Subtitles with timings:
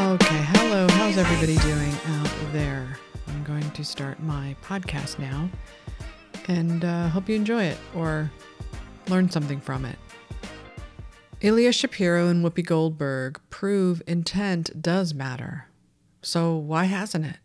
[0.00, 0.88] Okay, hello.
[0.92, 2.96] How's everybody doing out there?
[3.28, 5.50] I'm going to start my podcast now
[6.48, 8.30] and uh, hope you enjoy it or
[9.08, 9.98] learn something from it.
[11.42, 15.66] Ilya Shapiro and Whoopi Goldberg prove intent does matter.
[16.22, 17.36] So why hasn't it?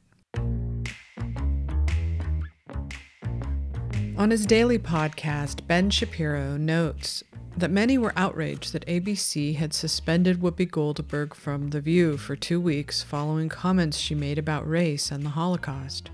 [4.18, 7.22] On his daily podcast, Ben Shapiro notes
[7.58, 12.60] that many were outraged that ABC had suspended Whoopi Goldberg from The View for two
[12.60, 16.10] weeks following comments she made about race and the Holocaust.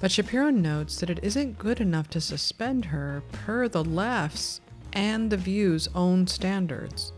[0.00, 4.60] But Shapiro notes that it isn't good enough to suspend her per the left's
[4.92, 7.12] and The View's own standards.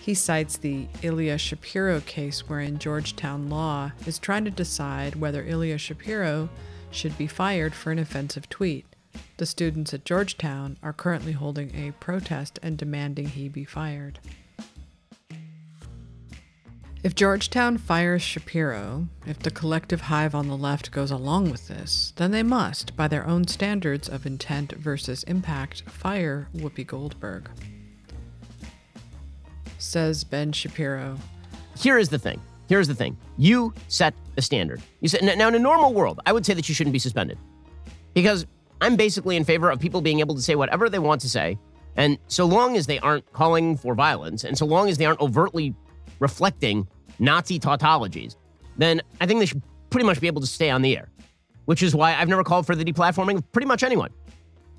[0.00, 5.76] He cites the Ilya Shapiro case wherein Georgetown Law is trying to decide whether Ilya
[5.76, 6.48] Shapiro
[6.90, 8.86] should be fired for an offensive tweet.
[9.40, 14.18] The students at Georgetown are currently holding a protest and demanding he be fired.
[17.02, 22.12] If Georgetown fires Shapiro, if the collective hive on the left goes along with this,
[22.16, 27.48] then they must, by their own standards of intent versus impact, fire Whoopi Goldberg.
[29.78, 31.16] Says Ben Shapiro.
[31.78, 32.42] Here is the thing.
[32.68, 33.16] Here's the thing.
[33.38, 34.82] You set the standard.
[35.00, 37.38] You said now in a normal world, I would say that you shouldn't be suspended.
[38.12, 38.44] Because
[38.80, 41.58] I'm basically in favor of people being able to say whatever they want to say.
[41.96, 45.20] And so long as they aren't calling for violence, and so long as they aren't
[45.20, 45.74] overtly
[46.18, 46.86] reflecting
[47.18, 48.36] Nazi tautologies,
[48.78, 51.10] then I think they should pretty much be able to stay on the air.
[51.66, 54.10] Which is why I've never called for the deplatforming of pretty much anyone,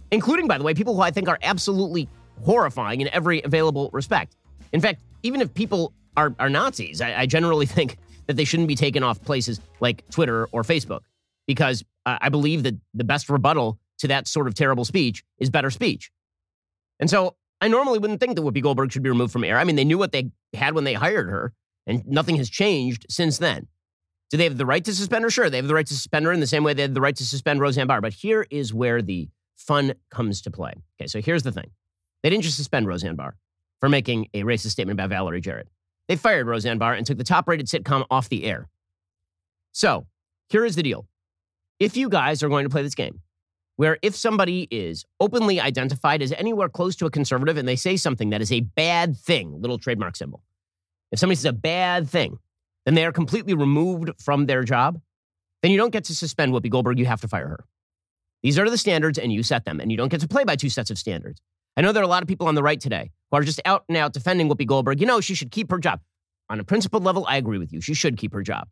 [0.09, 2.09] including, by the way, people who I think are absolutely
[2.43, 4.35] horrifying in every available respect.
[4.73, 8.67] In fact, even if people are, are Nazis, I, I generally think that they shouldn't
[8.67, 11.01] be taken off places like Twitter or Facebook
[11.47, 15.49] because uh, I believe that the best rebuttal to that sort of terrible speech is
[15.49, 16.11] better speech.
[16.99, 19.57] And so I normally wouldn't think that Whoopi Goldberg should be removed from air.
[19.57, 21.53] I mean, they knew what they had when they hired her,
[21.87, 23.67] and nothing has changed since then.
[24.29, 25.29] Do they have the right to suspend her?
[25.29, 27.01] Sure, they have the right to suspend her in the same way they had the
[27.01, 28.01] right to suspend Roseanne Barr.
[28.01, 30.73] But here is where the fun comes to play.
[30.99, 31.69] Okay, so here's the thing
[32.23, 33.35] they didn't just suspend Roseanne Barr
[33.81, 35.67] for making a racist statement about Valerie Jarrett,
[36.07, 38.69] they fired Roseanne Barr and took the top rated sitcom off the air.
[39.73, 40.07] So
[40.49, 41.07] here is the deal
[41.79, 43.21] if you guys are going to play this game,
[43.75, 47.97] where if somebody is openly identified as anywhere close to a conservative and they say
[47.97, 50.43] something that is a bad thing, little trademark symbol,
[51.11, 52.37] if somebody says a bad thing,
[52.85, 54.99] then they are completely removed from their job,
[55.61, 56.97] then you don't get to suspend Whoopi Goldberg.
[56.99, 57.65] You have to fire her.
[58.43, 60.55] These are the standards, and you set them, and you don't get to play by
[60.55, 61.41] two sets of standards.
[61.77, 63.61] I know there are a lot of people on the right today who are just
[63.65, 64.99] out and out defending Whoopi Goldberg.
[64.99, 65.99] You know, she should keep her job.
[66.49, 67.79] On a principled level, I agree with you.
[67.79, 68.67] She should keep her job.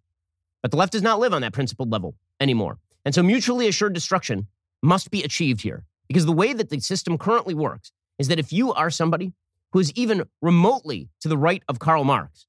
[0.62, 2.78] But the left does not live on that principled level anymore.
[3.06, 4.48] And so mutually assured destruction
[4.81, 5.85] must be achieved here.
[6.07, 9.34] Because the way that the system currently works is that if you are somebody
[9.72, 12.47] who is even remotely to the right of Karl Marx,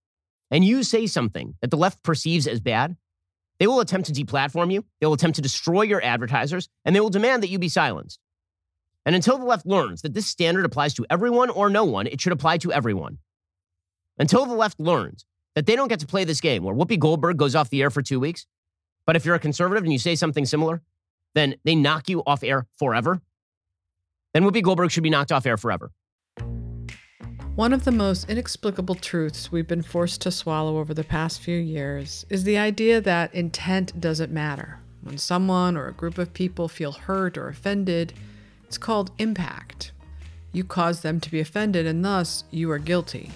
[0.51, 2.97] and you say something that the left perceives as bad,
[3.59, 7.01] they will attempt to deplatform you, they will attempt to destroy your advertisers, and they
[7.01, 8.19] will demand that you be silenced.
[9.05, 12.21] And until the left learns that this standard applies to everyone or no one, it
[12.21, 13.19] should apply to everyone.
[14.19, 15.25] Until the left learns
[15.55, 17.91] that they don't get to play this game where Whoopi Goldberg goes off the air
[17.91, 18.47] for two weeks,
[19.07, 20.83] but if you're a conservative and you say something similar,
[21.35, 23.21] then they knock you off air forever.
[24.35, 25.91] Then Whoopi Goldberg should be knocked off air forever.
[27.57, 31.59] One of the most inexplicable truths we've been forced to swallow over the past few
[31.59, 34.79] years is the idea that intent doesn't matter.
[35.03, 38.15] When someone or a group of people feel hurt or offended,
[38.65, 39.93] it's called impact.
[40.53, 43.31] You cause them to be offended, and thus you are guilty.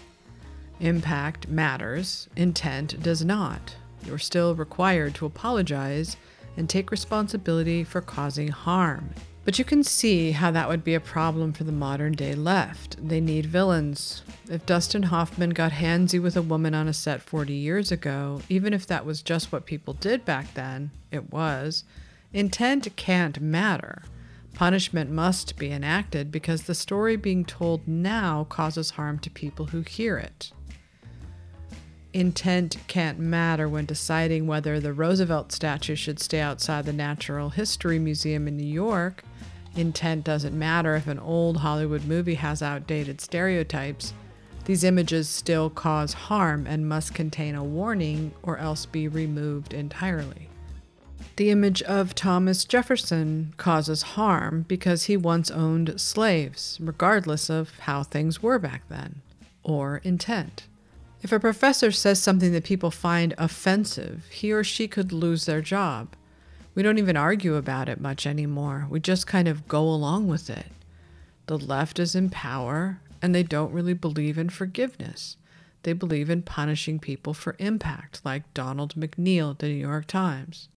[0.81, 3.77] Impact matters, intent does not.
[4.07, 6.17] You're still required to apologize
[6.57, 9.11] and take responsibility for causing harm.
[9.45, 12.97] But you can see how that would be a problem for the modern day left.
[13.07, 14.23] They need villains.
[14.49, 18.73] If Dustin Hoffman got handsy with a woman on a set 40 years ago, even
[18.73, 21.85] if that was just what people did back then, it was,
[22.33, 24.03] intent can't matter.
[24.55, 29.83] Punishment must be enacted because the story being told now causes harm to people who
[29.83, 30.53] hear it
[32.15, 37.99] intent can't matter when deciding whether the Roosevelt statue should stay outside the Natural History
[37.99, 39.25] Museum in New York.
[39.75, 44.15] Intent doesn't matter if an old Hollywood movie has outdated stereotypes.
[44.65, 50.49] These images still cause harm and must contain a warning or else be removed entirely.
[51.37, 58.05] The image of Thomas Jefferson causes harm because he once owned slaves, regardless of how
[58.05, 59.21] things were back then,
[59.65, 60.69] or intent.
[61.25, 65.63] If a professor says something that people find offensive, he or she could lose their
[65.63, 66.15] job.
[66.75, 68.87] We don't even argue about it much anymore.
[68.91, 70.67] We just kind of go along with it.
[71.47, 75.39] The left is in power, and they don't really believe in forgiveness.
[75.85, 80.69] They believe in punishing people for impact, like Donald McNeil the New York Times.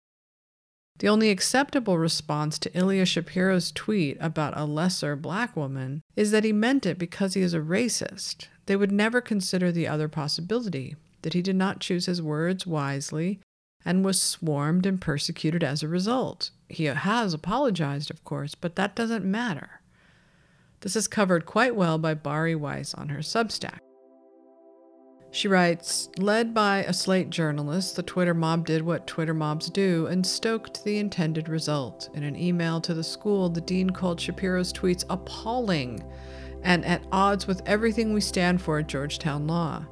[0.98, 6.44] The only acceptable response to Ilya Shapiro's tweet about a lesser black woman is that
[6.44, 8.48] he meant it because he is a racist.
[8.64, 13.40] They would never consider the other possibility that he did not choose his words wisely
[13.84, 16.50] and was swarmed and persecuted as a result.
[16.68, 19.82] He has apologized, of course, but that doesn't matter.
[20.80, 23.78] This is covered quite well by Bari Weiss on her Substack.
[25.36, 30.06] She writes Led by a Slate journalist, the Twitter mob did what Twitter mobs do
[30.06, 32.08] and stoked the intended result.
[32.14, 36.02] In an email to the school, the dean called Shapiro's tweets appalling
[36.62, 39.84] and at odds with everything we stand for at Georgetown Law.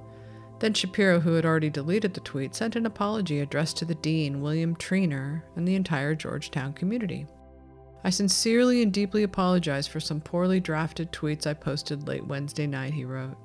[0.61, 4.41] Then Shapiro, who had already deleted the tweet, sent an apology addressed to the dean,
[4.41, 7.27] William Treanor, and the entire Georgetown community.
[8.03, 12.95] I sincerely and deeply apologize for some poorly drafted tweets I posted late Wednesday night,
[12.95, 13.37] he wrote.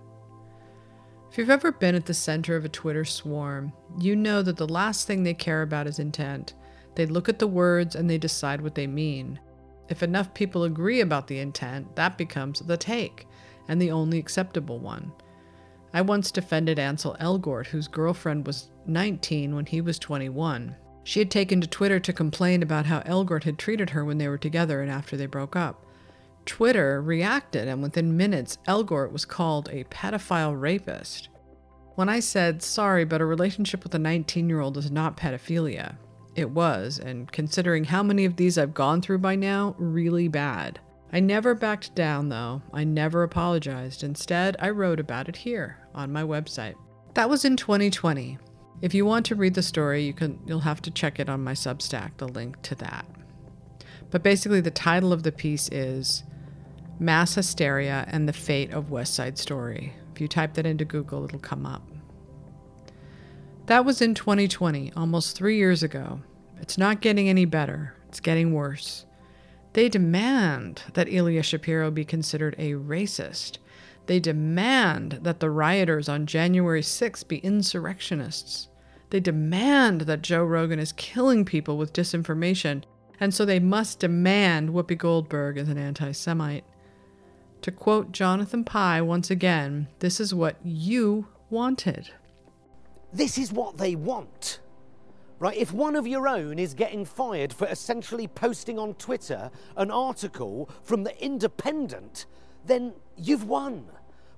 [1.31, 4.67] If you've ever been at the center of a Twitter swarm, you know that the
[4.67, 6.55] last thing they care about is intent.
[6.95, 9.39] They look at the words and they decide what they mean.
[9.89, 13.27] If enough people agree about the intent, that becomes the take,
[13.67, 15.11] and the only acceptable one.
[15.93, 20.75] I once defended Ansel Elgort, whose girlfriend was 19 when he was 21.
[21.03, 24.27] She had taken to Twitter to complain about how Elgort had treated her when they
[24.27, 25.85] were together and after they broke up.
[26.49, 31.29] Twitter reacted, and within minutes, Elgort was called a pedophile rapist.
[31.93, 35.97] When I said, sorry, but a relationship with a 19 year old is not pedophilia,
[36.35, 40.79] it was, and considering how many of these I've gone through by now, really bad.
[41.13, 42.63] I never backed down, though.
[42.73, 44.03] I never apologized.
[44.03, 46.73] Instead, I wrote about it here on my website.
[47.13, 48.39] That was in 2020.
[48.81, 51.43] If you want to read the story, you can you'll have to check it on
[51.43, 53.05] my Substack, the link to that.
[54.09, 56.23] But basically the title of the piece is
[56.99, 59.93] Mass Hysteria and the Fate of West Side Story.
[60.13, 61.81] If you type that into Google, it'll come up.
[63.67, 66.19] That was in 2020, almost three years ago.
[66.59, 69.05] It's not getting any better, it's getting worse.
[69.73, 73.59] They demand that Ilya Shapiro be considered a racist.
[74.07, 78.67] They demand that the rioters on January 6 be insurrectionists.
[79.11, 82.83] They demand that Joe Rogan is killing people with disinformation,
[83.19, 86.65] and so they must demand Whoopi Goldberg is an anti Semite.
[87.61, 92.11] To quote Jonathan Pie once again, this is what you wanted.
[93.11, 94.59] This is what they want.
[95.39, 95.57] Right?
[95.57, 100.69] If one of your own is getting fired for essentially posting on Twitter an article
[100.83, 102.25] from The Independent,
[102.65, 103.85] then you've won.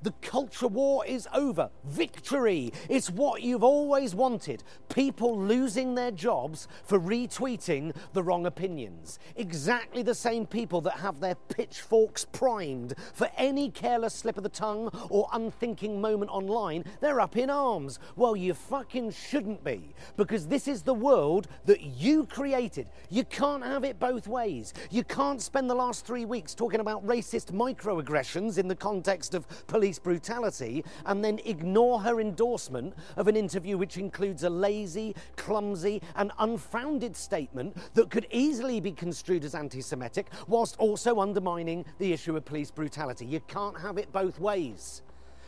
[0.01, 1.69] The culture war is over.
[1.83, 2.73] Victory.
[2.89, 4.63] It's what you've always wanted.
[4.89, 9.19] People losing their jobs for retweeting the wrong opinions.
[9.35, 14.49] Exactly the same people that have their pitchforks primed for any careless slip of the
[14.49, 17.99] tongue or unthinking moment online, they're up in arms.
[18.15, 22.89] Well, you fucking shouldn't be, because this is the world that you created.
[23.09, 24.73] You can't have it both ways.
[24.89, 29.47] You can't spend the last three weeks talking about racist microaggressions in the context of
[29.67, 35.13] police police brutality and then ignore her endorsement of an interview which includes a lazy,
[35.35, 41.83] clumsy, and unfounded statement that could easily be construed as anti Semitic, whilst also undermining
[41.97, 43.25] the issue of police brutality.
[43.25, 45.01] You can't have it both ways.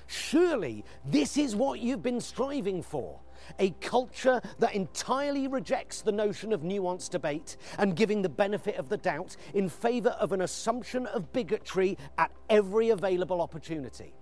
[0.07, 3.19] Surely this is what you've been striving for.
[3.59, 8.89] A culture that entirely rejects the notion of nuanced debate and giving the benefit of
[8.89, 14.13] the doubt in favour of an assumption of bigotry at every available opportunity.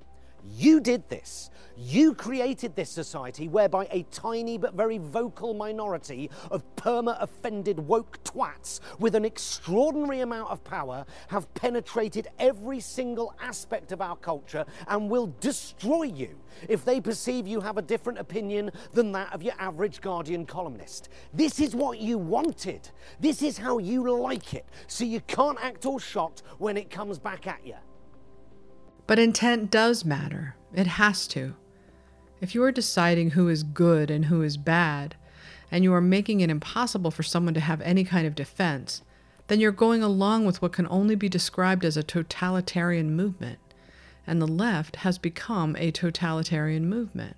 [0.43, 1.49] You did this.
[1.77, 8.23] You created this society whereby a tiny but very vocal minority of perma offended woke
[8.23, 14.65] twats with an extraordinary amount of power have penetrated every single aspect of our culture
[14.87, 19.41] and will destroy you if they perceive you have a different opinion than that of
[19.41, 21.09] your average Guardian columnist.
[21.33, 22.89] This is what you wanted.
[23.19, 24.65] This is how you like it.
[24.87, 27.75] So you can't act all shocked when it comes back at you.
[29.11, 30.55] But intent does matter.
[30.73, 31.53] It has to.
[32.39, 35.15] If you are deciding who is good and who is bad,
[35.69, 39.01] and you are making it impossible for someone to have any kind of defense,
[39.47, 43.59] then you're going along with what can only be described as a totalitarian movement.
[44.25, 47.35] And the left has become a totalitarian movement.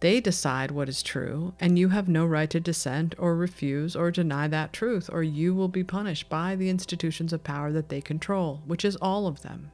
[0.00, 4.10] They decide what is true, and you have no right to dissent or refuse or
[4.10, 8.00] deny that truth, or you will be punished by the institutions of power that they
[8.00, 9.70] control, which is all of them.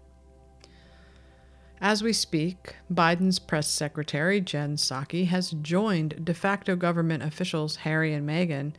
[1.80, 8.12] As we speak, Biden's press secretary, Jen Psaki, has joined de facto government officials Harry
[8.12, 8.72] and Meghan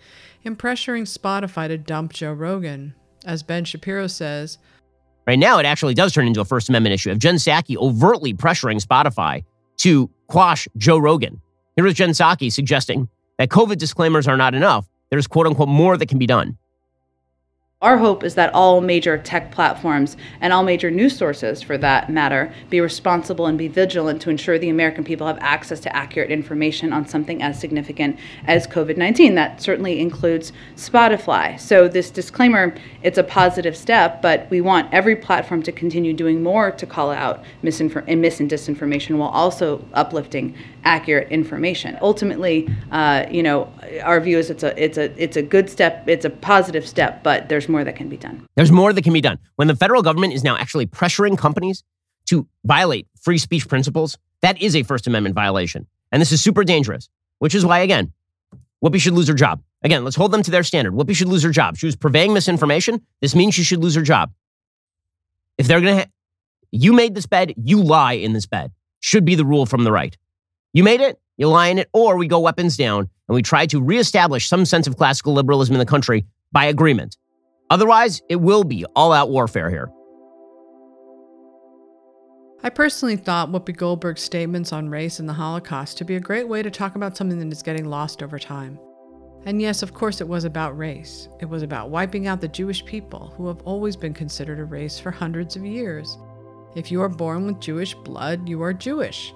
[0.44, 2.94] in pressuring Spotify to dump Joe Rogan.
[3.26, 4.58] As Ben Shapiro says,
[5.28, 7.12] Right now, it actually does turn into a First Amendment issue.
[7.12, 9.44] If Jen Psaki overtly pressuring Spotify
[9.78, 11.40] to quash Joe Rogan.
[11.76, 14.90] Here was Jen Psaki suggesting that COVID disclaimers are not enough.
[15.10, 16.58] There's quote unquote more that can be done.
[17.82, 22.10] Our hope is that all major tech platforms and all major news sources, for that
[22.10, 26.30] matter, be responsible and be vigilant to ensure the American people have access to accurate
[26.30, 29.36] information on something as significant as COVID 19.
[29.36, 31.58] That certainly includes Spotify.
[31.58, 36.44] So, this disclaimer, it's a positive step, but we want every platform to continue doing
[36.44, 41.98] more to call out misinfor- mis and disinformation while also uplifting accurate information.
[42.02, 43.72] Ultimately, uh, you know,
[44.04, 47.24] our view is it's a it's a it's a good step, it's a positive step,
[47.24, 48.48] but there's more that can be done.
[48.56, 49.40] There's more that can be done.
[49.56, 51.84] When the federal government is now actually pressuring companies
[52.28, 55.88] to violate free speech principles, that is a First Amendment violation.
[56.12, 57.10] And this is super dangerous,
[57.40, 58.14] which is why, again,
[58.84, 59.62] Whoopi should lose her job.
[59.84, 60.94] Again, let's hold them to their standard.
[60.94, 61.78] Whoopi should lose her job.
[61.78, 63.02] She was purveying misinformation.
[63.22, 64.32] This means she should lose her job.
[65.58, 66.06] If they're to, ha-
[66.72, 69.92] you made this bed, you lie in this bed, should be the rule from the
[69.92, 70.18] right.
[70.72, 73.66] You made it, you lie in it, or we go weapons down and we try
[73.68, 77.18] to reestablish some sense of classical liberalism in the country by agreement.
[77.72, 79.90] Otherwise, it will be all out warfare here.
[82.62, 86.48] I personally thought Whoopi Goldberg's statements on race and the Holocaust to be a great
[86.48, 88.78] way to talk about something that is getting lost over time.
[89.46, 91.30] And yes, of course, it was about race.
[91.40, 95.00] It was about wiping out the Jewish people, who have always been considered a race
[95.00, 96.18] for hundreds of years.
[96.76, 99.34] If you are born with Jewish blood, you are Jewish.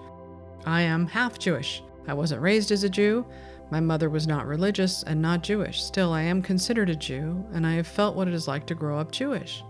[0.65, 1.84] I am half Jewish.
[2.08, 3.25] I wasn't raised as a Jew.
[3.72, 5.84] My mother was not religious and not Jewish.
[5.84, 8.75] Still, I am considered a Jew, and I have felt what it is like to
[8.75, 9.63] grow up Jewish.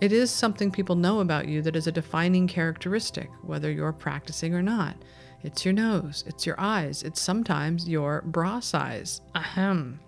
[0.00, 4.54] It is something people know about you that is a defining characteristic, whether you're practicing
[4.54, 4.96] or not.
[5.42, 9.20] It's your nose, it's your eyes, it's sometimes your bra size.
[9.34, 10.00] Ahem.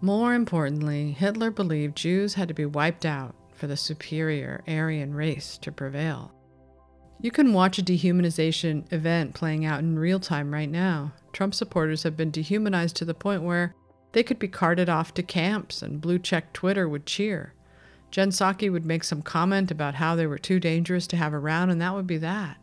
[0.00, 5.58] More importantly, Hitler believed Jews had to be wiped out for the superior Aryan race
[5.58, 6.32] to prevail.
[7.20, 11.12] You can watch a dehumanization event playing out in real time right now.
[11.32, 13.74] Trump supporters have been dehumanized to the point where
[14.12, 17.54] they could be carted off to camps and blue check Twitter would cheer.
[18.12, 21.70] Jen Psaki would make some comment about how they were too dangerous to have around,
[21.70, 22.56] and that would be that.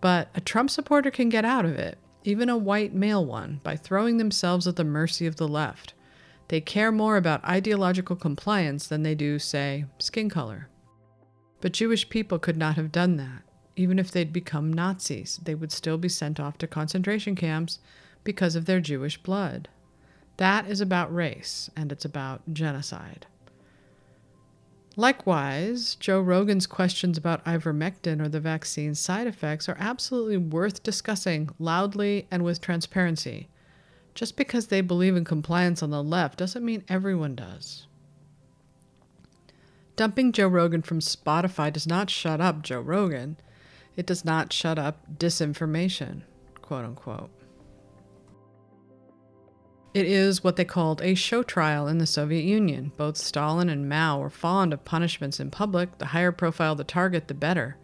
[0.00, 3.76] But a Trump supporter can get out of it, even a white male one, by
[3.76, 5.92] throwing themselves at the mercy of the left.
[6.48, 10.69] They care more about ideological compliance than they do, say, skin color.
[11.60, 13.42] But Jewish people could not have done that.
[13.76, 17.78] Even if they'd become Nazis, they would still be sent off to concentration camps
[18.24, 19.68] because of their Jewish blood.
[20.36, 23.26] That is about race, and it's about genocide.
[24.96, 31.48] Likewise, Joe Rogan's questions about ivermectin or the vaccine's side effects are absolutely worth discussing
[31.58, 33.48] loudly and with transparency.
[34.14, 37.86] Just because they believe in compliance on the left doesn't mean everyone does.
[40.00, 43.36] Dumping Joe Rogan from Spotify does not shut up Joe Rogan.
[43.96, 46.22] It does not shut up disinformation,
[46.62, 47.28] quote unquote.
[49.92, 52.92] It is what they called a show trial in the Soviet Union.
[52.96, 55.98] Both Stalin and Mao were fond of punishments in public.
[55.98, 57.76] The higher profile the target, the better.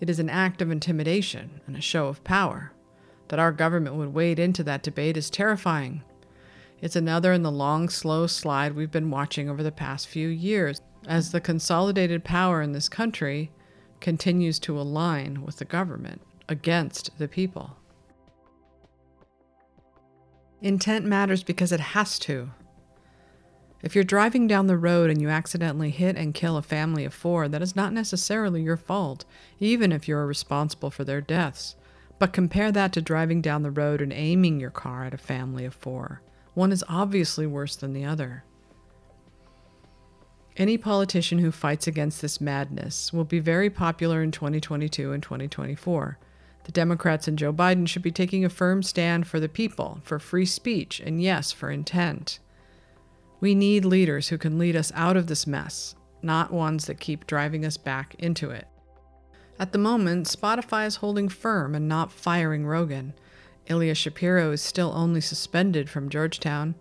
[0.00, 2.72] It is an act of intimidation and a show of power.
[3.28, 6.02] That our government would wade into that debate is terrifying.
[6.82, 10.82] It's another in the long, slow slide we've been watching over the past few years
[11.06, 13.52] as the consolidated power in this country
[14.00, 17.76] continues to align with the government against the people.
[20.60, 22.50] Intent matters because it has to.
[23.80, 27.14] If you're driving down the road and you accidentally hit and kill a family of
[27.14, 29.24] four, that is not necessarily your fault,
[29.60, 31.76] even if you're responsible for their deaths.
[32.18, 35.64] But compare that to driving down the road and aiming your car at a family
[35.64, 36.22] of four.
[36.54, 38.44] One is obviously worse than the other.
[40.56, 46.18] Any politician who fights against this madness will be very popular in 2022 and 2024.
[46.64, 50.18] The Democrats and Joe Biden should be taking a firm stand for the people, for
[50.18, 52.38] free speech, and yes, for intent.
[53.40, 57.26] We need leaders who can lead us out of this mess, not ones that keep
[57.26, 58.68] driving us back into it.
[59.58, 63.14] At the moment, Spotify is holding firm and not firing Rogan.
[63.66, 66.74] Ilya Shapiro is still only suspended from Georgetown,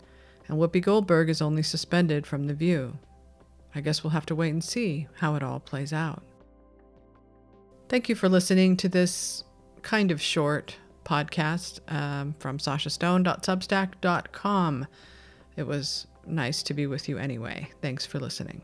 [0.47, 2.97] and Whoopi Goldberg is only suspended from The View.
[3.73, 6.21] I guess we'll have to wait and see how it all plays out.
[7.89, 9.43] Thank you for listening to this
[9.81, 14.87] kind of short podcast um, from sashastone.substack.com.
[15.57, 17.69] It was nice to be with you anyway.
[17.81, 18.61] Thanks for listening.